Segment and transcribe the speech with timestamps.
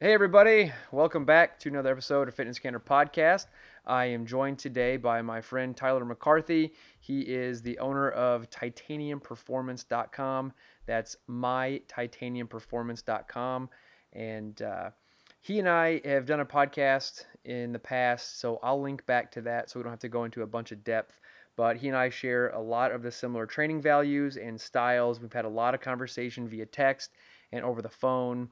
[0.00, 3.46] Hey, everybody, welcome back to another episode of Fitness Candor Podcast.
[3.84, 6.72] I am joined today by my friend Tyler McCarthy.
[7.00, 10.52] He is the owner of titaniumperformance.com.
[10.86, 13.70] That's mytitaniumperformance.com.
[14.12, 14.90] And uh,
[15.40, 19.40] he and I have done a podcast in the past, so I'll link back to
[19.40, 21.18] that so we don't have to go into a bunch of depth.
[21.56, 25.18] But he and I share a lot of the similar training values and styles.
[25.18, 27.10] We've had a lot of conversation via text
[27.50, 28.50] and over the phone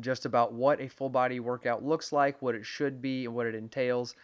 [0.00, 3.46] just about what a full body workout looks like, what it should be, and what
[3.46, 4.14] it entails.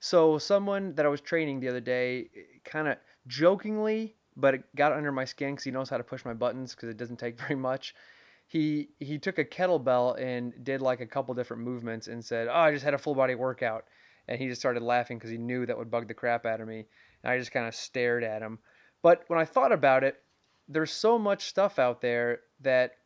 [0.00, 2.28] So, someone that I was training the other day
[2.64, 6.24] kind of jokingly, but it got under my skin because he knows how to push
[6.24, 7.94] my buttons because it doesn't take very much.
[8.46, 12.52] He he took a kettlebell and did like a couple different movements and said, "Oh,
[12.52, 13.86] I just had a full body workout,"
[14.28, 16.68] and he just started laughing because he knew that would bug the crap out of
[16.68, 16.84] me.
[17.22, 18.58] And I just kind of stared at him.
[19.00, 20.22] But when I thought about it,
[20.68, 22.96] there's so much stuff out there that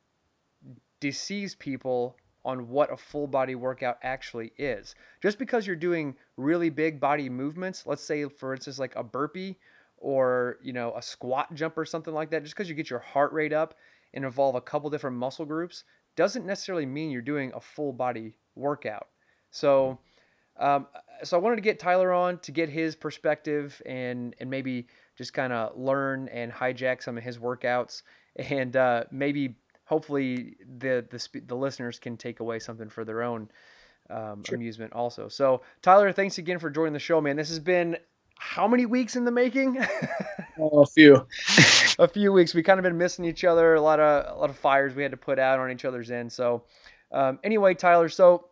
[1.01, 4.95] deceives people on what a full body workout actually is.
[5.23, 9.59] Just because you're doing really big body movements, let's say for instance like a burpee
[9.97, 13.01] or, you know, a squat jump or something like that, just because you get your
[13.01, 13.75] heart rate up
[14.15, 15.85] and involve a couple different muscle groups
[16.17, 19.09] doesn't necessarily mean you're doing a full body workout.
[19.51, 19.99] So
[20.59, 20.87] um,
[21.23, 25.33] so I wanted to get Tyler on to get his perspective and and maybe just
[25.33, 28.03] kind of learn and hijack some of his workouts
[28.37, 29.57] and uh, maybe
[29.89, 33.51] hopefully the the the listeners can take away something for their own
[34.11, 34.57] um, sure.
[34.57, 35.29] amusement also.
[35.29, 37.37] So Tyler, thanks again for joining the show, man.
[37.37, 37.97] This has been
[38.39, 39.83] how many weeks in the making?
[40.61, 41.27] oh, a few.
[41.99, 42.55] a few weeks.
[42.55, 43.75] We kind of been missing each other.
[43.75, 46.11] A lot of a lot of fires we had to put out on each other's
[46.11, 46.31] end.
[46.31, 46.65] So
[47.11, 48.09] um, anyway, Tyler.
[48.09, 48.49] So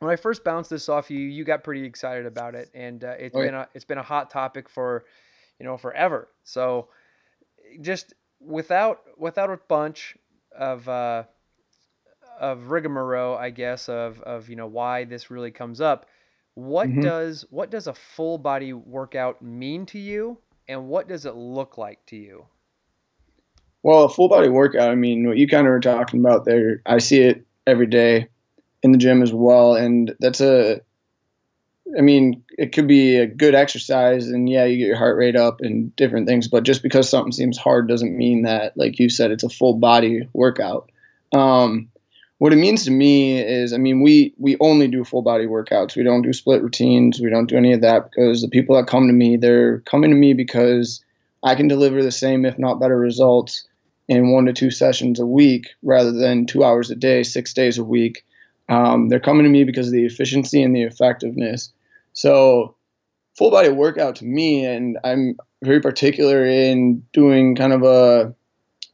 [0.00, 3.14] when I first bounced this off you, you got pretty excited about it, and uh,
[3.18, 5.04] it's oh, been a it's been a hot topic for
[5.58, 6.28] you know forever.
[6.44, 6.88] So
[7.80, 10.16] just without without a bunch
[10.56, 11.24] of uh,
[12.40, 16.06] of rigmarole, I guess, of of you know why this really comes up.
[16.54, 17.00] What mm-hmm.
[17.00, 20.38] does what does a full body workout mean to you,
[20.68, 22.46] and what does it look like to you?
[23.82, 24.90] Well, a full body workout.
[24.90, 26.80] I mean, what you kind of were talking about there.
[26.86, 28.28] I see it every day
[28.82, 30.80] in the gym as well, and that's a.
[31.96, 35.36] I mean, it could be a good exercise, and yeah, you get your heart rate
[35.36, 36.48] up and different things.
[36.48, 39.74] But just because something seems hard doesn't mean that, like you said, it's a full
[39.74, 40.90] body workout.
[41.32, 41.88] Um,
[42.38, 45.94] what it means to me is, I mean, we we only do full body workouts.
[45.94, 47.20] We don't do split routines.
[47.20, 50.10] We don't do any of that because the people that come to me, they're coming
[50.10, 51.04] to me because
[51.42, 53.68] I can deliver the same, if not better, results
[54.08, 57.78] in one to two sessions a week rather than two hours a day, six days
[57.78, 58.24] a week.
[58.68, 61.72] Um, they're coming to me because of the efficiency and the effectiveness.
[62.12, 62.76] So,
[63.36, 68.34] full body workout to me, and I'm very particular in doing kind of a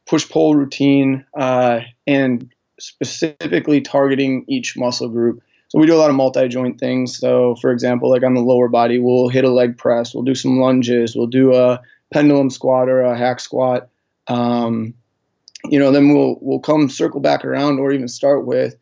[0.05, 5.41] push pull routine uh, and specifically targeting each muscle group.
[5.69, 7.17] So we do a lot of multi-joint things.
[7.17, 10.35] So for example, like on the lower body, we'll hit a leg press, we'll do
[10.35, 11.79] some lunges, we'll do a
[12.11, 13.87] pendulum squat or a hack squat.
[14.27, 14.93] Um,
[15.65, 18.75] you know, then we'll we'll come circle back around or even start with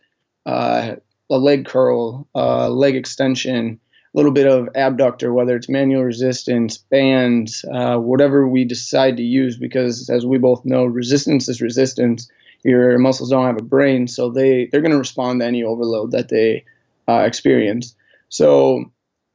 [0.50, 0.96] uh,
[1.30, 3.80] a leg curl, uh, leg extension,
[4.14, 9.24] a little bit of abductor, whether it's manual resistance, bands, uh, whatever we decide to
[9.24, 12.28] use, because as we both know, resistance is resistance.
[12.64, 16.12] Your muscles don't have a brain, so they they're going to respond to any overload
[16.12, 16.66] that they
[17.08, 17.96] uh, experience.
[18.30, 18.84] So,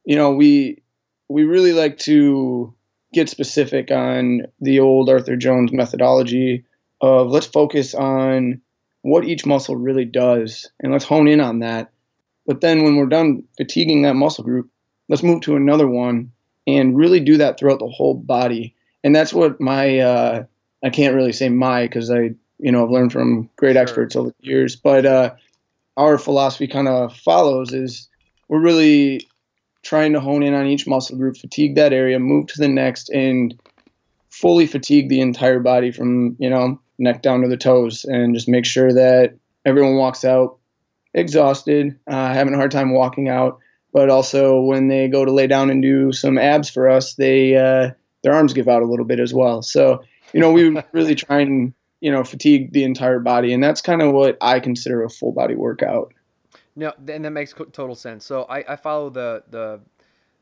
[0.03, 0.83] you know, we
[1.29, 2.73] we really like to
[3.13, 6.65] get specific on the old Arthur Jones methodology
[7.01, 8.61] of let's focus on
[9.05, 11.91] what each muscle really does and let's hone in on that
[12.45, 14.69] but then when we're done fatiguing that muscle group,
[15.09, 16.31] let's move to another one
[16.67, 18.75] and really do that throughout the whole body.
[19.03, 20.45] And that's what my uh,
[20.83, 23.81] I can't really say my because I you know I've learned from great sure.
[23.81, 25.33] experts over the years, but uh,
[25.97, 28.07] our philosophy kind of follows is
[28.47, 29.27] we're really
[29.83, 33.09] trying to hone in on each muscle group, fatigue that area, move to the next,
[33.09, 33.59] and
[34.29, 38.47] fully fatigue the entire body from you know neck down to the toes, and just
[38.47, 40.57] make sure that everyone walks out
[41.13, 43.59] exhausted, uh, having a hard time walking out.
[43.93, 47.55] But also, when they go to lay down and do some abs for us, they
[47.55, 47.91] uh,
[48.23, 49.61] their arms give out a little bit as well.
[49.61, 50.03] So
[50.33, 54.01] you know, we really try and you know fatigue the entire body, and that's kind
[54.01, 56.13] of what I consider a full body workout.
[56.75, 58.25] No, and that makes total sense.
[58.25, 59.79] So I, I follow the the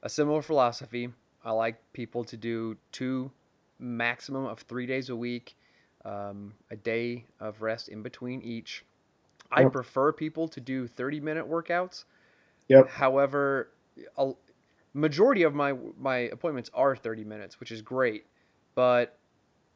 [0.01, 1.09] a similar philosophy.
[1.45, 3.31] I like people to do two
[3.77, 5.55] maximum of three days a week,
[6.05, 8.85] um, a day of rest in between each.
[9.51, 12.05] I prefer people to do 30 minute workouts.
[12.69, 12.89] Yep.
[12.89, 13.69] However,
[14.17, 14.31] a
[14.93, 18.25] majority of my my appointments are 30 minutes, which is great,
[18.73, 19.17] but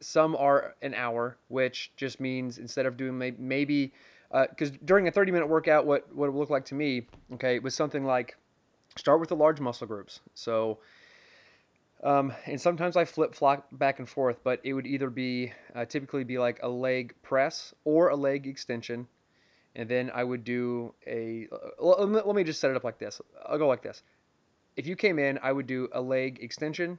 [0.00, 3.92] some are an hour, which just means instead of doing maybe
[4.50, 7.58] because during a 30 minute workout, what what it would look like to me, okay,
[7.58, 8.36] was something like
[8.96, 10.20] start with the large muscle groups.
[10.34, 10.78] So,
[12.02, 15.84] um, and sometimes I flip flop back and forth, but it would either be uh,
[15.84, 19.08] typically be like a leg press or a leg extension,
[19.74, 21.48] and then I would do a.
[21.52, 23.20] uh, Let let me just set it up like this.
[23.46, 24.02] I'll go like this.
[24.76, 26.98] If you came in, I would do a leg extension,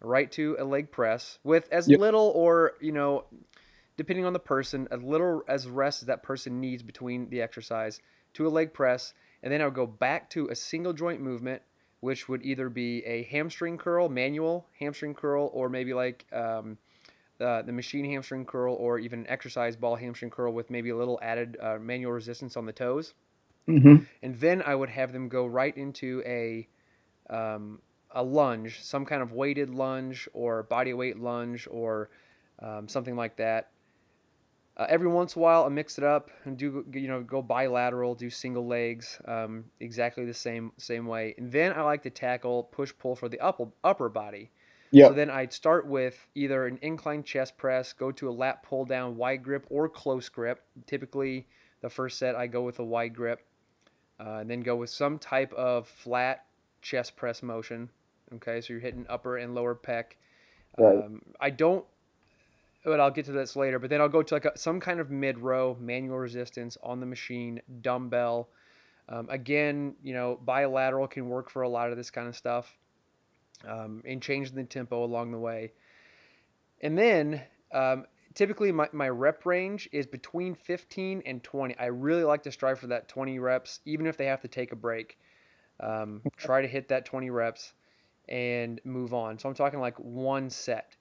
[0.00, 2.00] right to a leg press with as Yep.
[2.00, 3.24] little or you know,
[3.96, 8.00] depending on the person, as little as rest as that person needs between the exercise
[8.34, 11.62] to a leg press, and then I would go back to a single joint movement,
[12.00, 16.76] which would either be a hamstring curl, manual hamstring curl, or maybe like um,
[17.40, 20.96] uh, the machine hamstring curl, or even an exercise ball hamstring curl with maybe a
[20.96, 23.14] little added uh, manual resistance on the toes.
[23.68, 24.04] Mm-hmm.
[24.22, 26.68] And then I would have them go right into a
[27.28, 27.80] um,
[28.12, 32.10] a lunge, some kind of weighted lunge or body weight lunge or
[32.60, 33.70] um, something like that.
[34.76, 37.40] Uh, every once in a while, I mix it up and do you know go
[37.40, 41.34] bilateral, do single legs, um, exactly the same same way.
[41.38, 44.50] And then I like to tackle push pull for the upper upper body.
[44.90, 45.08] Yeah.
[45.08, 48.84] So then I'd start with either an incline chest press, go to a lat pull
[48.84, 50.62] down wide grip or close grip.
[50.86, 51.46] Typically,
[51.80, 53.40] the first set I go with a wide grip,
[54.20, 56.44] uh, and then go with some type of flat
[56.82, 57.88] chest press motion.
[58.34, 60.16] Okay, so you're hitting upper and lower pec.
[60.78, 61.04] Right.
[61.04, 61.84] Um, I don't,
[62.86, 63.78] but I'll get to this later.
[63.78, 67.00] But then I'll go to like a, some kind of mid row manual resistance on
[67.00, 68.48] the machine, dumbbell.
[69.08, 72.76] Um, again, you know, bilateral can work for a lot of this kind of stuff,
[73.68, 75.72] um, and changing the tempo along the way.
[76.80, 77.42] And then
[77.72, 81.76] um, typically my, my rep range is between 15 and 20.
[81.78, 84.72] I really like to strive for that 20 reps, even if they have to take
[84.72, 85.18] a break.
[85.80, 87.72] Um, try to hit that 20 reps
[88.28, 89.38] and move on.
[89.38, 90.95] So I'm talking like one set.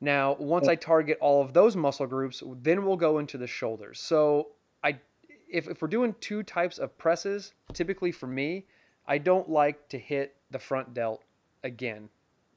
[0.00, 4.00] Now, once I target all of those muscle groups, then we'll go into the shoulders.
[4.00, 4.48] So
[4.84, 5.00] I,
[5.48, 8.66] if, if we're doing two types of presses, typically for me,
[9.06, 11.24] I don't like to hit the front delt
[11.64, 12.08] again.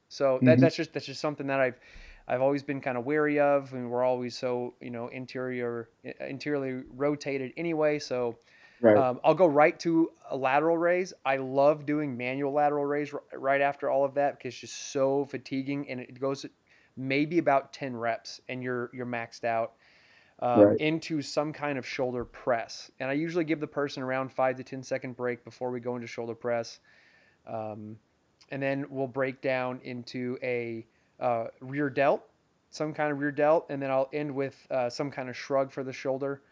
[0.08, 0.60] So that, Mhm.
[0.60, 1.80] that's just that's just something that I've
[2.28, 5.88] I've always been kind of wary of, I and we're always so you know interior
[6.20, 7.98] interiorly rotated anyway.
[7.98, 8.38] So
[8.80, 8.96] Right.
[8.98, 11.14] um, I'll go right to a lateral raise.
[11.24, 15.24] I love doing manual lateral raise right after all of that because it's just so
[15.24, 16.44] fatiguing, and it goes
[16.96, 19.74] maybe about ten reps, and you're you're maxed out.
[20.40, 20.78] Um, Right.
[20.78, 24.64] into some kind of shoulder press, and I usually give the person around five to
[24.64, 26.80] ten second break before we go into shoulder press,
[27.46, 27.98] um,
[28.50, 30.86] and then we'll break down into a
[31.20, 32.28] uh, rear delt,
[32.70, 35.72] some kind of rear delt, and then I'll end with uh, some kind of shrug
[35.72, 36.42] for the shoulder.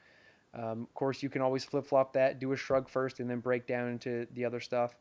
[0.54, 3.40] Um, of course, you can always flip flop that, do a shrug first, and then
[3.40, 4.96] break down into the other stuff.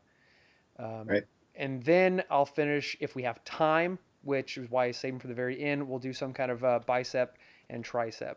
[0.78, 1.26] Um, Right.
[1.54, 5.28] And then I'll finish if we have time, which is why I save them for
[5.28, 5.86] the very end.
[5.86, 7.36] We'll do some kind of uh, bicep
[7.68, 8.36] and tricep,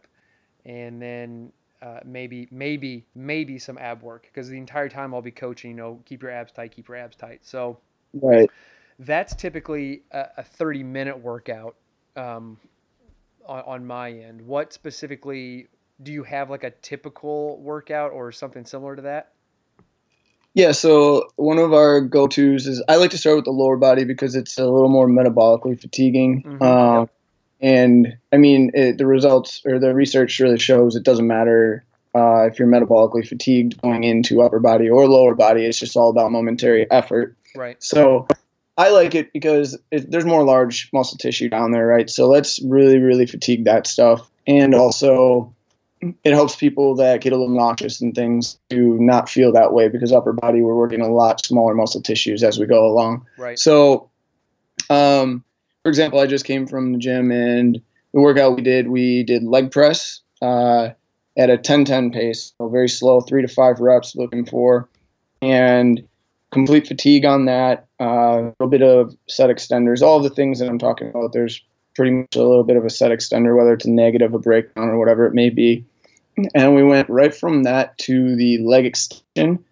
[0.66, 5.32] and then uh, maybe, maybe, maybe some ab work because the entire time I'll be
[5.32, 5.72] coaching.
[5.72, 7.46] You know, keep your abs tight, keep your abs tight.
[7.46, 7.80] So
[8.14, 8.50] right.
[9.00, 11.76] that's typically a, a 30 minute workout
[12.16, 12.58] um,
[13.46, 14.42] on, on my end.
[14.42, 15.68] What specifically
[16.02, 19.33] do you have like a typical workout or something similar to that?
[20.54, 24.04] Yeah, so one of our go-tos is I like to start with the lower body
[24.04, 26.44] because it's a little more metabolically fatiguing.
[26.44, 27.10] Mhm, Um, yep.
[27.62, 32.44] And I mean, it, the results or the research really shows it doesn't matter uh,
[32.44, 35.66] if you're metabolically fatigued going into upper body or lower body.
[35.66, 37.36] It's just all about momentary effort.
[37.56, 37.82] Right.
[37.82, 38.28] So
[38.78, 42.10] I like it because it, there's more large muscle tissue down there, right?
[42.10, 44.30] So let's really, really fatigue that stuff.
[44.46, 45.54] And also,
[46.24, 49.88] it helps people that get a little nauseous and things to not feel that way
[49.88, 53.26] because upper body, we're working a lot smaller muscle tissues as we go along.
[53.38, 53.58] Right.
[53.58, 54.10] So,
[54.90, 55.44] um,
[55.84, 57.82] for example, I just came from the gym and
[58.14, 60.90] the workout we did, we did leg press uh,
[61.38, 64.90] at a 10 10 pace, so very slow, three to five reps looking for,
[65.42, 66.08] and
[66.52, 70.70] complete fatigue on that, uh, a little bit of set extenders, all the things that
[70.70, 71.34] I'm talking about.
[71.34, 71.62] There's
[71.96, 74.90] pretty much a little bit of a set extender, whether it's a negative, a breakdown,
[74.90, 75.86] or whatever it may be.
[76.56, 79.64] And we went right from that to the leg extension,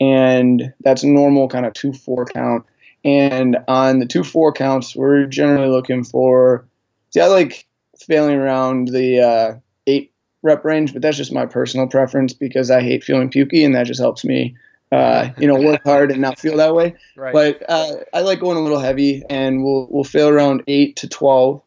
[0.00, 2.64] and that's a normal kind of 2 4 count.
[3.04, 6.66] And on the two four counts, we're generally looking for.
[7.10, 7.66] See, I like
[7.98, 10.12] failing around the uh, eight
[10.42, 13.86] rep range, but that's just my personal preference because I hate feeling pukey, and that
[13.86, 14.54] just helps me,
[14.92, 16.94] uh, you know, work hard and not feel that way.
[17.16, 17.32] Right.
[17.32, 21.08] But uh, I like going a little heavy, and we'll we'll fail around eight to
[21.08, 21.62] twelve,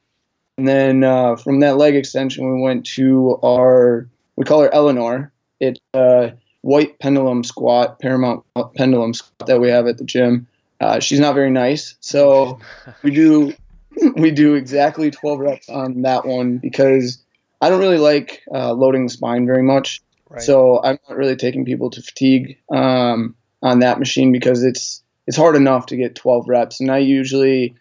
[0.57, 5.31] and then uh, from that leg extension, we went to our we call her Eleanor.
[5.59, 8.43] It's a white pendulum squat, Paramount
[8.75, 10.47] pendulum squat that we have at the gym.
[10.79, 12.59] Uh, she's not very nice, so
[13.03, 13.53] we do
[14.15, 17.23] we do exactly 12 reps on that one because
[17.61, 20.01] I don't really like uh, loading the spine very much.
[20.29, 20.41] right.
[20.41, 25.37] So I'm not really taking people to fatigue um, on that machine because it's it's
[25.37, 27.75] hard enough to get 12 reps, and I usually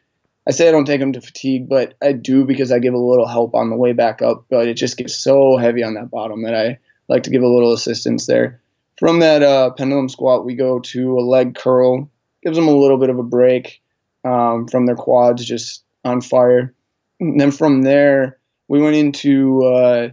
[0.46, 2.98] I say I don't take them to fatigue, but I do because I give a
[2.98, 4.44] little help on the way back up.
[4.50, 7.48] But it just gets so heavy on that bottom that I like to give a
[7.48, 8.60] little assistance there.
[8.98, 12.10] From that uh, pendulum squat, we go to a leg curl,
[12.42, 13.80] gives them a little bit of a break
[14.24, 16.74] um, from their quads just on fire.
[17.20, 20.08] And then from there, we went into uh,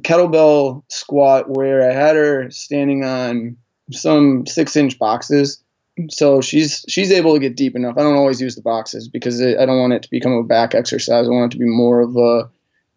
[0.00, 3.56] kettlebell squat where I had her standing on
[3.92, 5.62] some six inch boxes.
[6.10, 7.96] So she's she's able to get deep enough.
[7.96, 10.42] I don't always use the boxes because it, I don't want it to become a
[10.42, 11.26] back exercise.
[11.26, 12.50] I want it to be more of a,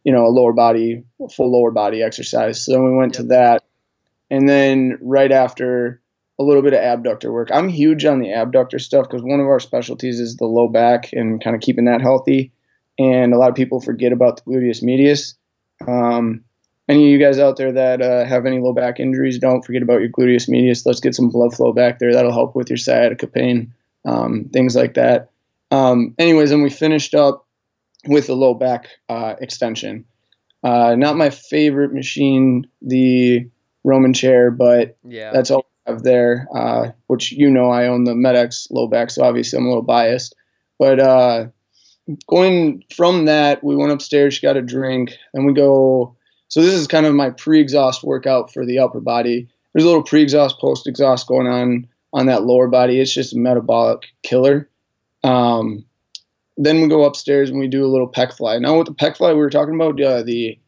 [0.04, 1.04] you know, a lower body,
[1.36, 2.64] full lower body exercise.
[2.64, 3.64] So then we went to that,
[4.30, 6.02] and then right after
[6.40, 7.50] a little bit of abductor work.
[7.54, 11.12] I'm huge on the abductor stuff because one of our specialties is the low back
[11.12, 12.54] and kind of keeping that healthy.
[12.98, 15.36] And a lot of people forget about the gluteus medius.
[15.86, 16.46] Um,
[16.90, 19.84] any of you guys out there that uh, have any low back injuries, don't forget
[19.84, 20.86] about your gluteus medius.
[20.86, 22.12] Let's get some blood flow back there.
[22.12, 23.74] That'll help with your sciatica pain,
[24.06, 25.30] um, things like that.
[25.72, 27.46] Um, anyways, and we finished up
[28.08, 30.06] with the low back uh, extension.
[30.64, 33.48] Uh, not my favorite machine, the
[33.84, 35.32] Roman chair, but yeah.
[35.32, 39.12] that's all I have there, uh, which you know I own the MedX low back,
[39.12, 40.36] so obviously I'm a little biased.
[40.78, 41.48] But uh,
[42.28, 46.16] going from that, we went upstairs, she got a drink, and we go.
[46.50, 49.48] So this is kind of my pre-exhaust workout for the upper body.
[49.74, 53.00] There's a little pre-exhaust, post-exhaust going on on that lower body.
[53.00, 54.70] It's just a metabolic killer.
[55.24, 55.86] Um,
[56.58, 58.58] then we go upstairs and we do a little pec fly.
[58.58, 60.60] Now with the pec fly, we were talking about uh, the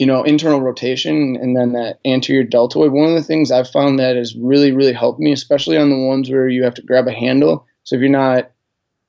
[0.00, 2.90] you know, internal rotation and then that anterior deltoid.
[2.90, 5.98] One of the things I've found that has really, really helped me, especially on the
[5.98, 7.66] ones where you have to grab a handle.
[7.84, 8.50] So if you're not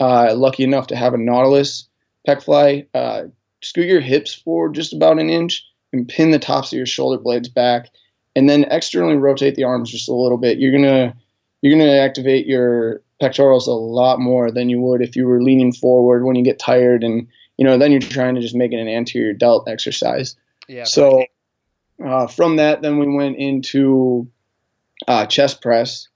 [0.02, 1.88] uh, lucky enough to have a Nautilus
[2.28, 3.24] pec fly, uh,
[3.64, 7.22] scoot your hips forward just about an inch and pin the tops of your shoulder
[7.22, 7.90] blades back,
[8.36, 10.60] and then externally rotate the arms just a little bit.
[10.60, 11.16] You're gonna
[11.62, 15.72] you're gonna activate your pectorals a lot more than you would if you were leaning
[15.72, 18.80] forward when you get tired and you know then you're trying to just make it
[18.80, 20.36] an anterior delt exercise.
[20.68, 20.86] yeah.
[20.86, 21.26] So
[22.04, 24.28] uh, from that, then we went into
[25.08, 26.08] uh, chest press,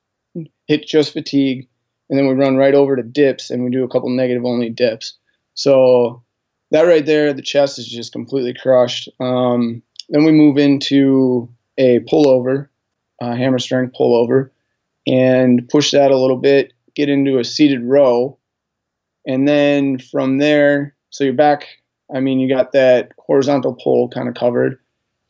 [0.68, 1.68] hit just fatigue,
[2.10, 4.70] and then we run right over to dips and we do a couple negative only
[4.70, 5.18] dips.
[5.54, 6.24] So
[6.72, 9.10] that right there, the chest is just completely crushed.
[9.20, 12.70] Um, then we move into a pullover,
[13.22, 14.50] uh, hammer strength pullover,
[15.08, 18.38] and push that a little bit, get into a seated row.
[19.28, 21.68] And then from there, so you're back
[22.14, 24.80] I mean, you got that horizontal pull kind of covered.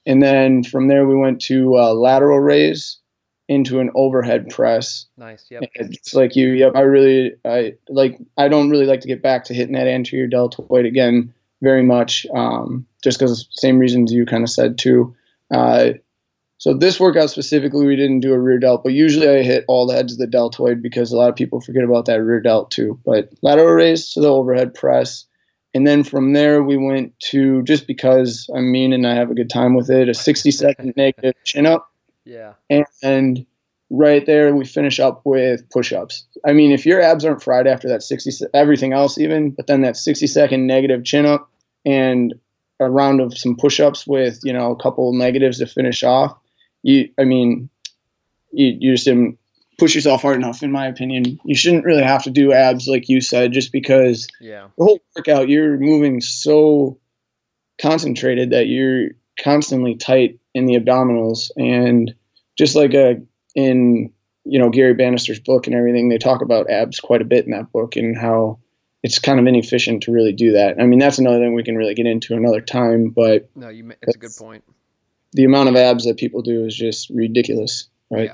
[0.05, 2.97] And then from there, we went to lateral raise
[3.47, 5.05] into an overhead press.
[5.17, 5.45] nice.
[5.49, 5.63] Yep.
[5.75, 6.73] It's like you, yep.
[6.75, 10.27] I really, I like, I don't really like to get back to hitting that anterior
[10.27, 15.15] deltoid again very much, um, just because same reasons you kind of said too.
[15.53, 15.91] Uh,
[16.57, 19.85] so this workout specifically, we didn't do a rear delt, but usually I hit all
[19.85, 22.71] the heads of the deltoid because a lot of people forget about that rear delt
[22.71, 22.99] too.
[23.05, 25.25] But lateral raise to the overhead press.
[25.73, 29.35] And then from there, we went to just because I'm mean and I have a
[29.35, 31.91] good time with it, a 60 second negative chin up.
[32.25, 32.53] Yeah.
[33.03, 33.45] And
[33.89, 36.25] right there, we finish up with push ups.
[36.45, 39.81] I mean, if your abs aren't fried after that 60, everything else even, but then
[39.81, 41.49] that 60 second negative chin up
[41.85, 42.33] and
[42.79, 46.35] a round of some push ups with, you know, a couple negatives to finish off,
[46.83, 47.69] you, I mean,
[48.51, 49.37] you, you just didn't
[49.77, 51.39] push yourself hard enough, in my opinion.
[51.45, 54.67] You shouldn't really have to do abs like you said, just because Yeah.
[54.77, 56.97] the whole workout you're moving so
[57.81, 59.09] concentrated that you're
[59.41, 62.13] constantly tight in the abdominals and
[62.57, 63.21] just like a
[63.55, 64.11] in
[64.45, 67.51] you know Gary Bannister's book and everything they talk about abs quite a bit in
[67.51, 68.59] that book and how
[69.03, 70.79] it's kind of inefficient to really do that.
[70.79, 73.91] I mean that's another thing we can really get into another time, but No, you.
[74.01, 74.63] It's a good point.
[75.33, 78.31] the amount of abs that people do is just ridiculous, right?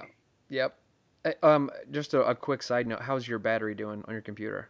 [0.50, 0.72] Yeah.
[1.24, 1.38] Yep.
[1.44, 3.02] Um, just a, a quick side note.
[3.02, 4.70] How's your battery doing on your computer?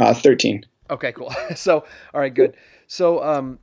[0.00, 0.64] Uh, 13.
[0.88, 1.34] Okay, cool.
[1.56, 2.54] so, all right, good.
[2.86, 3.58] So, um,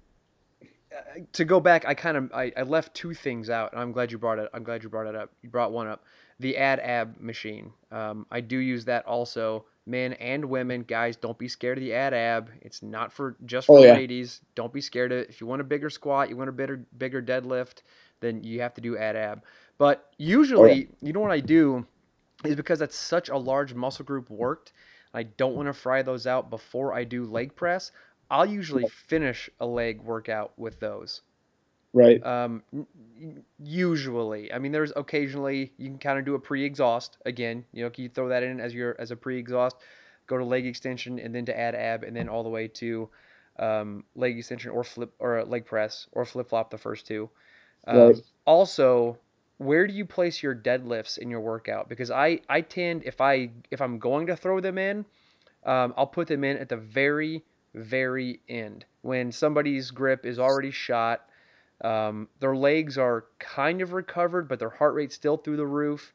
[1.34, 4.12] to go back, I kind of I, I left two things out, and I'm glad
[4.12, 4.50] you brought it.
[4.54, 5.32] I'm glad you brought it up.
[5.42, 6.04] You brought one up,
[6.40, 7.72] the Ad Ab machine.
[7.92, 10.84] Um, I do use that also men and women.
[10.84, 12.50] Guys, don't be scared of the ad ab.
[12.62, 14.00] It's not for just for Oh, yeah.
[14.00, 14.42] ladies.
[14.56, 15.30] Don't be scared of it.
[15.30, 17.84] If you want a bigger squat, you want a bigger bigger deadlift,
[18.20, 19.44] then you have to do ad ab.
[19.78, 21.86] But usually, you know what I do
[22.46, 24.74] is because that's such a large muscle group worked.
[25.14, 27.92] I don't want to fry those out before I do leg press.
[28.30, 31.22] I'll usually finish a leg workout with those.
[31.94, 32.26] Right.
[32.26, 32.64] Um,
[33.58, 37.66] usually, I mean, there's occasionally you can kind of do a pre-exhaust again.
[37.72, 39.78] You know, you throw that in as your as a pre-exhaust,
[40.28, 43.10] go to leg extension, and then to add ab, and then all the way to
[43.60, 47.30] um, leg extension or flip or leg press or flip flop the first two.
[47.88, 48.24] Um, Right.
[48.46, 49.18] Also,
[49.58, 51.88] where do you place your deadlifts in your workout?
[51.88, 55.06] Because I I tend if I if I'm going to throw them in,
[55.66, 57.44] um, I'll put them in at the very
[57.76, 61.28] very end when somebody's grip is already shot.
[61.82, 66.14] Um, their legs are kind of recovered, but their heart rate's still through the roof.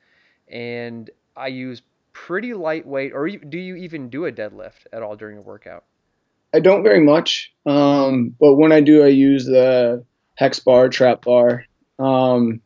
[0.49, 5.39] And I use pretty lightweight, or do you even do a deadlift at all during
[5.39, 5.85] a workout?
[6.53, 11.25] I don't very much, um, but when I do, I use the hex bar, trap
[11.25, 11.65] bar.
[11.99, 12.61] Um,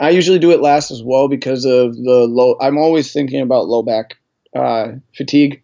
[0.00, 2.56] I usually do it last as well because of the low.
[2.60, 4.16] I'm always thinking about low back
[4.54, 5.62] uh, fatigue,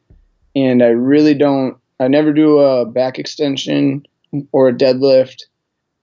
[0.56, 1.76] and I really don't.
[2.02, 4.04] I never do a back extension
[4.52, 5.42] or a deadlift.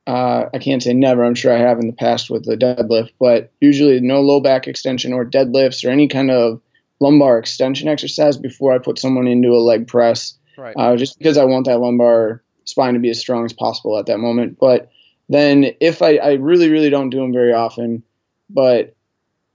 [0.08, 1.24] Uh, I can't say never.
[1.24, 4.68] I'm sure I have in the past with the deadlift, but usually no low back
[4.68, 6.60] extension or deadlifts or any kind of
[7.00, 10.76] lumbar extension exercise before I put someone into a leg press Right.
[10.78, 14.08] uh, just because I want that lumbar spine to be as strong as possible at
[14.08, 14.58] that moment.
[14.60, 14.90] But
[15.30, 18.04] then if I, I really, really don't do them very often,
[18.50, 18.96] but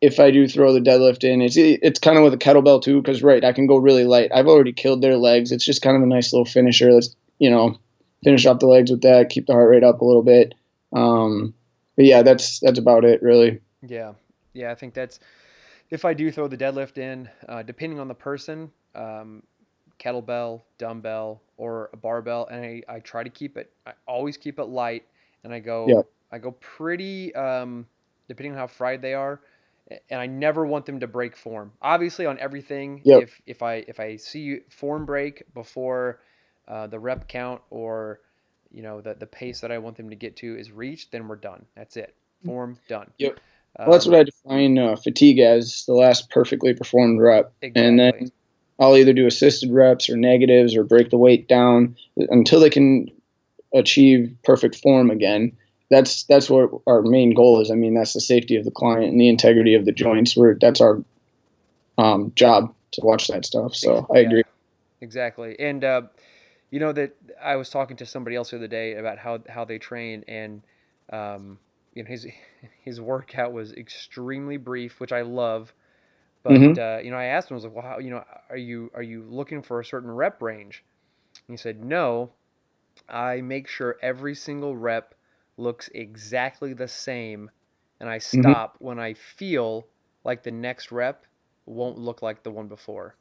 [0.04, 3.00] if I do throw the deadlift in, it's it's kind of with a kettlebell too,
[3.00, 4.30] because right, I can go really light.
[4.34, 5.50] I've already killed their legs.
[5.50, 6.92] It's just kind of a nice little finisher.
[6.92, 7.78] Let's you know
[8.22, 10.54] finish off the legs with that, keep the heart rate up a little bit.
[10.92, 11.54] Um,
[11.96, 13.60] but yeah, that's that's about it really.
[13.86, 14.12] Yeah,
[14.52, 15.20] yeah, I think that's
[15.88, 19.42] if I do throw the deadlift in, uh, depending on the person, um,
[19.98, 23.72] kettlebell, dumbbell, or a barbell, and I, I try to keep it.
[23.86, 25.04] I always keep it light,
[25.44, 26.02] and I go Yeah.
[26.30, 27.86] I go pretty um,
[28.28, 29.40] depending on how fried they are,
[30.10, 31.72] and I never want them to break form.
[31.82, 33.22] Obviously, on everything, Yep.
[33.22, 36.20] if if I if I see form break before
[36.68, 38.20] uh, the rep count or
[38.70, 41.28] you know the the pace that I want them to get to is reached, then
[41.28, 41.66] we're done.
[41.76, 42.14] That's it.
[42.44, 43.10] Form done.
[43.18, 43.40] Yep.
[43.78, 47.52] Well, that's Um, what I define uh, fatigue as the last perfectly performed rep.
[47.62, 48.30] and then.
[48.76, 53.08] I'll either do assisted reps or negatives or break the weight down until they can
[53.72, 55.56] achieve perfect form again.
[55.90, 57.70] That's that's what our main goal is.
[57.70, 60.36] I mean, that's the safety of the client and the integrity of the joints.
[60.36, 61.02] Where that's our
[61.98, 63.74] um, job to watch that stuff.
[63.74, 64.20] So I Yeah.
[64.20, 64.42] agree.
[65.00, 65.58] Exactly.
[65.58, 66.02] And uh,
[66.70, 69.64] you know that I was talking to somebody else the other day about how how
[69.64, 70.62] they train, and
[71.12, 71.58] um,
[71.94, 72.26] you know his
[72.84, 75.74] his workout was extremely brief, which I love.
[76.42, 76.78] But Mhm.
[76.78, 78.90] uh, you know, I asked him, I was like, "Well, how, you know, are you
[78.94, 80.84] are you looking for a certain rep range?"
[81.48, 82.32] And he said, "No,
[83.08, 85.13] I make sure every single rep
[85.56, 87.50] looks exactly the same,
[88.00, 88.54] and I Mhm.
[88.58, 89.90] stop when I feel
[90.24, 91.26] like the next rep
[91.66, 93.18] won't look like the one before."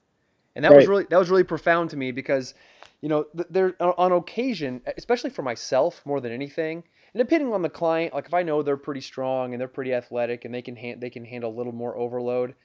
[0.55, 2.53] And that was really that was really profound to me because,
[3.01, 7.61] you know, there on on occasion, especially for myself more than anything, and depending on
[7.63, 10.61] the client, like if I know they're pretty strong and they're pretty athletic and they
[10.61, 12.55] can han- they can handle a little more overload,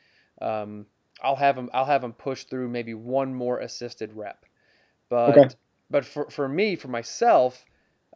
[0.43, 0.87] um,
[1.23, 4.45] I'll have them I'll have them push through maybe one more assisted rep.
[5.11, 5.59] But Okay.
[5.91, 7.67] but for for me for myself,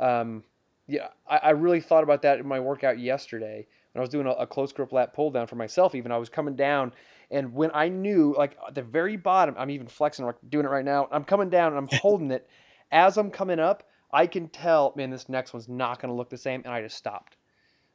[0.01, 0.45] um,
[0.87, 4.27] yeah, I, I really thought about that in my workout yesterday when I was doing
[4.27, 5.95] a, a close grip lat pull down for myself.
[5.95, 6.93] Even I was coming down,
[7.31, 10.71] and when I knew like at the very bottom, I'm even flexing, like doing it
[10.71, 11.09] right now.
[11.13, 12.49] I'm coming down and I'm holding it.
[12.93, 16.31] As I'm coming up, I can tell, man, this next one's not going to look
[16.31, 17.37] the same, and I just stopped.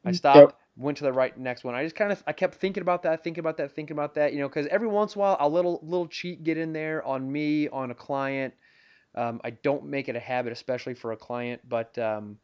[0.06, 0.54] I Yep.
[0.54, 1.76] stopped, went to the right next one.
[1.76, 4.34] I just kind of I kept thinking about that, thinking about that, thinking about that,
[4.34, 7.04] you know, because every once in a while a little little cheat get in there
[7.06, 8.54] on me, on a client.
[9.16, 12.38] Um, I don't make it a habit, especially for a client, but um,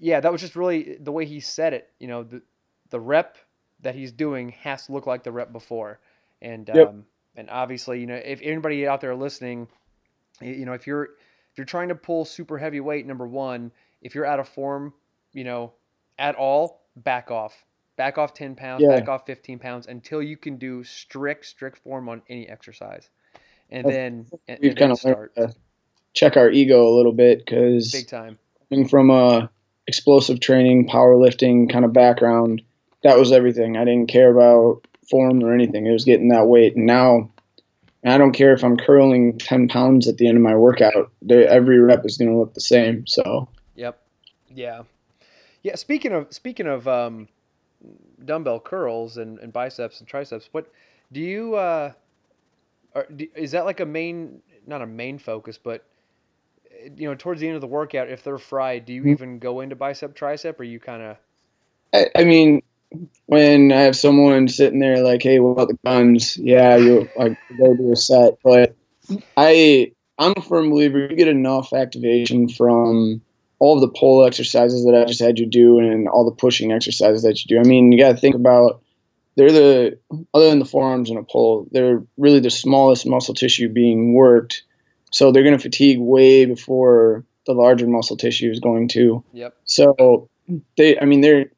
[0.00, 1.90] yeah, that was just really the way he said it.
[1.98, 2.42] You know, the
[2.90, 3.36] the rep
[3.80, 6.00] that he's doing has to look like the rep before,
[6.42, 6.88] and Yep.
[6.88, 9.68] um, and obviously, you know, if anybody out there listening,
[10.40, 13.72] you know, if you're if you're trying to pull super heavy weight, number one,
[14.02, 14.92] if you're out of form,
[15.32, 15.72] you know,
[16.18, 17.64] at all, back off,
[17.96, 18.98] back off ten pounds, Yeah.
[18.98, 23.10] back off fifteen pounds until you can do strict strict form on any exercise,
[23.70, 25.34] and That's- then and, We've and then kind of start
[26.14, 28.38] check our ego a little bit because big time.
[28.70, 29.48] coming from a
[29.88, 32.62] explosive training, powerlifting kind of background,
[33.02, 33.76] that was everything.
[33.76, 35.86] I didn't care about form or anything.
[35.86, 36.76] It was getting that weight.
[36.76, 37.30] And now
[38.04, 41.10] I don't care if I'm curling 10 pounds at the end of my workout.
[41.28, 43.06] Every rep is going to look the same.
[43.06, 43.98] So Yep.
[44.54, 44.82] Yeah.
[45.62, 45.76] Yeah.
[45.76, 47.26] Speaking of speaking of um,
[48.24, 50.70] dumbbell curls and, and biceps and triceps, what
[51.12, 51.92] do you uh,
[52.94, 55.86] are, d- is that like a main, not a main focus, but
[56.96, 59.12] you know, towards the end of the workout, if they're fried, do you Mhm.
[59.12, 61.16] even go into bicep tricep, or you kind of?
[61.92, 62.62] I, I mean,
[63.26, 67.32] when I have someone sitting there like, "Hey, what about the guns?" Yeah, you like
[67.58, 68.74] go do a set, but
[69.36, 73.20] I I'm a firm believer you get enough activation from
[73.60, 76.72] all of the pull exercises that I just had you do and all the pushing
[76.72, 77.60] exercises that you do.
[77.60, 78.82] I mean, you got to think about
[79.36, 79.98] they're the
[80.34, 84.64] other than the forearms and a pull, they're really the smallest muscle tissue being worked.
[85.10, 89.24] So they're going to fatigue way before the larger muscle tissue is going to.
[89.32, 89.56] Yep.
[89.64, 90.28] So
[90.76, 91.50] they, I mean, they're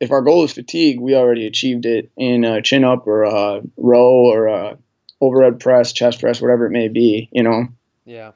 [0.00, 3.62] if our goal is fatigue, we already achieved it in a chin up or a
[3.76, 4.78] row or a
[5.20, 7.28] overhead press, chest press, whatever it may be.
[7.32, 7.64] You know,
[8.04, 8.32] Yeah.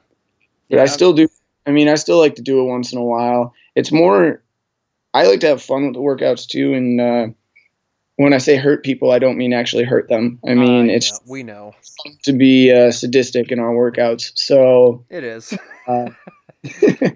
[0.69, 1.27] but I I'm- still do.
[1.65, 3.53] I mean, I still like to do it once in a while.
[3.75, 4.41] It's more.
[5.13, 7.27] I like to have fun with the workouts too, and uh,
[8.15, 10.39] when I say hurt people, I don't mean actually hurt them.
[10.47, 11.73] I mean I it's know, we know
[12.23, 14.31] to be uh, sadistic in our workouts.
[14.35, 15.53] So it is.
[15.87, 16.09] uh,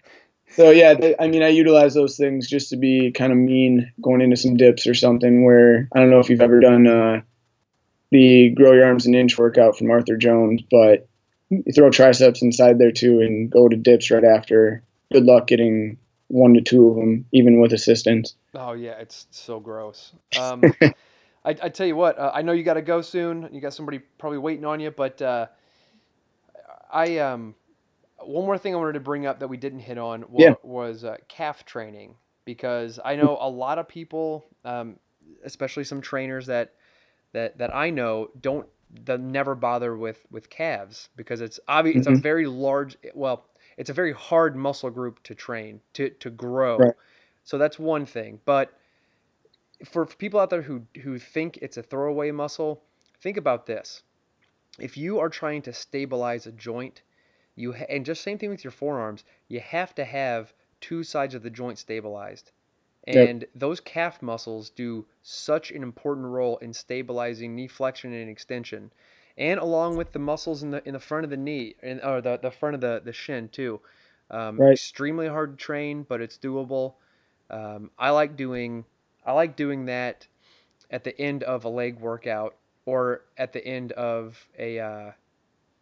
[0.49, 3.91] so yeah, th- I mean, I utilize those things just to be kind of mean
[4.01, 5.43] going into some dips or something.
[5.43, 7.21] Where I don't know if you've ever done uh,
[8.11, 11.07] the grow your arms an inch workout from Arthur Jones, but
[11.49, 14.83] you throw triceps inside there too and go to dips right after.
[15.11, 18.35] Good luck getting one to two of them, even with assistance.
[18.57, 20.13] Oh yeah, it's so gross.
[20.35, 20.71] Um,
[21.45, 23.49] I, I tell you what, uh, I know you got to go soon.
[23.53, 25.47] You got somebody probably waiting on you, but uh,
[26.91, 27.55] I um,
[28.19, 30.55] one more thing I wanted to bring up that we didn't hit on wa- Yeah.
[30.63, 32.15] was uh, calf training
[32.45, 34.97] because I know a lot of people, um,
[35.45, 36.73] especially some trainers that
[37.33, 38.67] that that I know don't
[39.05, 42.21] that never bother with with calves because it's obvious it's a Mhm.
[42.21, 46.95] very large well it's a very hard muscle group to train to to grow Right.
[47.47, 48.73] So that's one thing but
[49.85, 52.83] for people out there who who think it's a throwaway muscle
[53.19, 54.03] think about this.
[54.79, 57.01] If you are trying to stabilize a joint
[57.55, 61.33] you ha- and just same thing with your forearms you have to have two sides
[61.35, 62.51] of the joint stabilized.
[63.11, 63.31] Yep.
[63.31, 68.91] and those calf muscles do such an important role in stabilizing knee flexion and extension.
[69.37, 72.21] And along with the muscles in the in the front of the knee and or
[72.21, 73.81] the, the front of the, the shin too.
[74.29, 74.69] Um, Right.
[74.69, 76.95] extremely hard to train but it's doable
[77.49, 78.85] um, i like doing
[79.25, 80.27] i like doing that
[80.91, 82.55] at the end of a leg workout
[82.85, 85.11] or at the end of a, uh,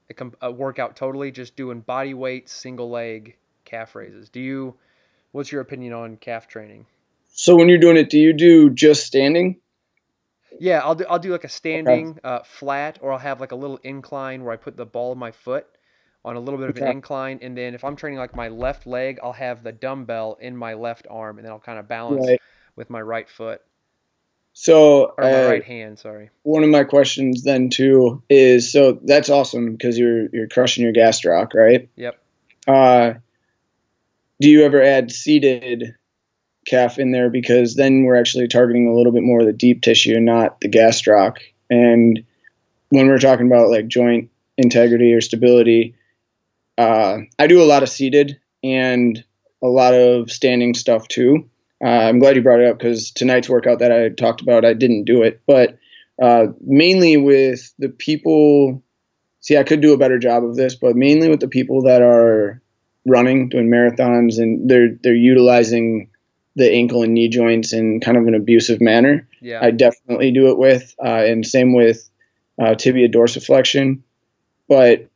[0.10, 4.30] a, com- a workout totally just doing body weight single leg calf raises.
[4.30, 4.76] Do you
[5.32, 6.86] what's your opinion on calf training?
[7.34, 9.60] So when you're doing it, do you do just standing?
[10.60, 13.56] Yeah, I'll do I'll do like a standing uh, flat, or I'll have like a
[13.56, 15.68] little incline where I put the ball of my foot
[16.26, 18.86] on a little bit of an incline, and then if I'm training like my left
[18.88, 22.28] leg, I'll have the dumbbell in my left arm, and then I'll kind of balance
[22.28, 22.42] Right.
[22.76, 23.62] with my right foot
[24.54, 26.00] So or my uh, right hand.
[26.00, 26.32] Sorry.
[26.44, 30.94] one of my questions then too is so that's awesome because you're you're crushing your
[30.94, 31.88] gastroc, right?
[31.96, 32.18] Yep.
[32.68, 33.14] Uh,
[34.42, 35.96] do you ever add seated
[36.66, 39.84] calf in there because then we're actually targeting a little bit more of the deep
[39.84, 41.38] tissue and not the gastroc.
[41.70, 42.24] And
[42.90, 45.94] when we're talking about like joint integrity or stability,
[46.78, 49.24] uh, I do a lot of seated and
[49.64, 51.50] a lot of standing stuff too.
[51.84, 54.74] Uh, I'm glad you brought it up because tonight's workout that I talked about, I
[54.74, 55.78] didn't do it, but
[56.22, 58.82] uh, mainly with the people.
[59.42, 62.02] See, I could do a better job of this, but mainly with the people that
[62.02, 62.62] are
[63.06, 66.10] running, doing marathons, and they're they're utilizing
[66.56, 69.28] the ankle and knee joints in kind of an abusive manner.
[69.42, 69.60] Yeah.
[69.62, 72.10] I definitely do it with, uh, and same with
[72.60, 74.02] uh, tibia dorsiflexion.
[74.68, 75.10] But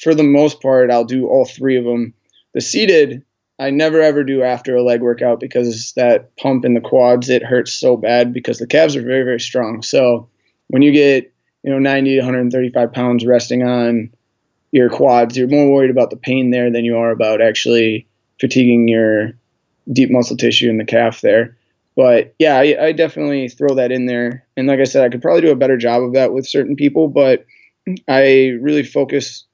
[0.00, 2.14] for the most part, I'll do all three of them.
[2.54, 3.24] The seated,
[3.58, 7.42] I never ever do after a leg workout because that pump in the quads it
[7.42, 9.82] hurts so bad because the calves are very very strong.
[9.82, 10.28] So
[10.68, 14.10] when you get you know 90 to 135 pounds resting on
[14.72, 18.08] your quads, you're more worried about the pain there than you are about actually
[18.40, 19.32] fatiguing your
[19.92, 21.56] deep muscle tissue in the calf there.
[21.94, 24.46] But yeah, I, I definitely throw that in there.
[24.56, 26.74] And like I said, I could probably do a better job of that with certain
[26.74, 27.44] people, but
[28.08, 29.44] I really focus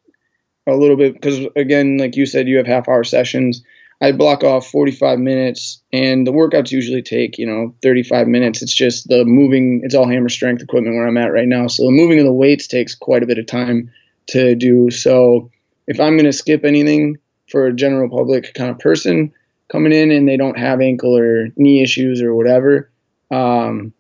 [0.69, 3.63] a little bit because, again, like you said, you have half hour sessions.
[4.01, 8.63] I block off 45 minutes, and the workouts usually take, you know, 35 minutes.
[8.63, 11.67] It's just the moving, it's all hammer strength equipment where I'm at right now.
[11.67, 13.91] So the moving of the weights takes quite a bit of time
[14.29, 14.91] to do.
[14.91, 15.51] So
[15.89, 17.19] if I'm going to skip anything
[17.51, 19.33] for a general public kind of person
[19.69, 22.91] coming in and they don't have ankle or knee issues or whatever,
[23.33, 23.93] um,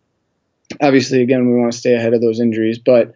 [0.80, 3.14] obviously, again, we want to stay ahead of those injuries, but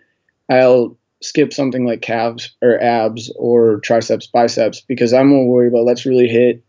[0.50, 5.84] I'll skip something like calves or abs or triceps, biceps, because I'm more worried about
[5.84, 6.64] let's really hit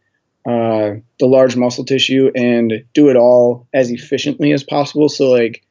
[0.46, 5.10] uh, the large muscle tissue and do it all as efficiently as possible.
[5.10, 5.64] So, like,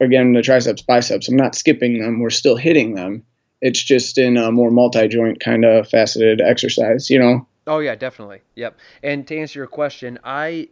[0.00, 3.24] again, the triceps, biceps, I'm not skipping them, we're still hitting them.
[3.60, 7.46] It's just in a more multi-joint kind of faceted exercise, you know.
[7.66, 8.40] Oh yeah, definitely.
[8.54, 8.78] Yep.
[9.02, 10.68] And to answer your question, I,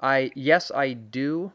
[0.00, 1.52] I yes I do,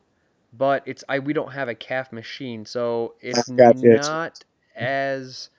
[0.53, 4.43] but it's I we don't have a calf machine, so it's not
[4.77, 5.49] as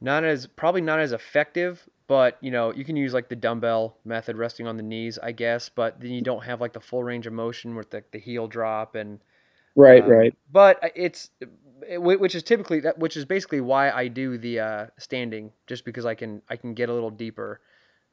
[0.00, 1.88] not as probably not as effective.
[2.06, 5.32] But you know you can use like the dumbbell method, resting on the knees, I
[5.32, 5.68] guess.
[5.68, 8.46] But then you don't have like the full range of motion with the, the heel
[8.48, 9.20] drop and
[9.76, 10.34] Right, um, right.
[10.50, 11.30] But it's
[11.88, 15.84] it- which is typically that which is basically why I do the uh, standing, just
[15.84, 17.60] because I can I can get a little deeper.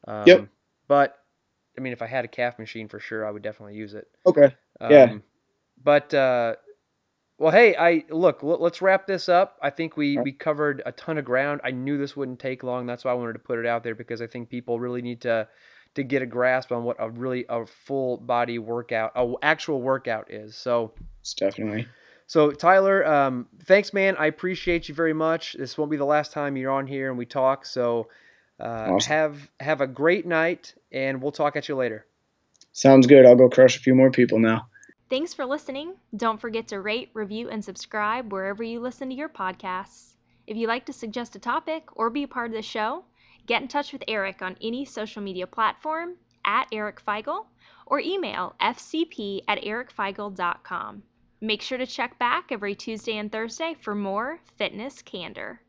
[0.08, 0.47] Um, Yep.
[0.88, 1.17] But
[1.77, 4.08] I mean, if I had a calf machine for sure, I would definitely use it.
[4.25, 4.53] Okay.
[4.81, 5.17] Um, Yeah.
[5.84, 6.55] But uh,
[7.37, 8.41] well, hey, I look.
[8.43, 9.57] l- Let's wrap this up.
[9.61, 11.61] I think we we covered a ton of ground.
[11.63, 12.85] I knew this wouldn't take long.
[12.85, 15.21] That's why I wanted to put it out there because I think people really need
[15.21, 15.47] to
[15.95, 19.81] to get a grasp on what a really a full body workout, a w- actual
[19.81, 20.55] workout is.
[20.55, 20.93] So.
[21.21, 21.87] It's definitely.
[22.27, 24.15] So Tyler, um, thanks, man.
[24.17, 25.53] I appreciate you very much.
[25.53, 27.65] This won't be the last time you're on here and we talk.
[27.65, 28.07] So
[28.59, 29.09] uh, Awesome.
[29.13, 32.05] have have a great night, and we'll talk at you later.
[32.73, 33.25] Sounds good.
[33.25, 34.67] I'll go crush a few more people now.
[35.07, 35.93] Thanks for listening.
[36.15, 40.15] Don't forget to rate, review, and subscribe wherever you listen to your podcasts.
[40.47, 43.05] If you'd like to suggest a topic or be a part of the show,
[43.45, 47.45] get in touch with Eric on any social media platform at Eric Feigl
[47.85, 51.03] or email fcp at ericfeigl.com.
[51.39, 55.61] Make sure to check back every Tuesday and Thursday for more fitness candor.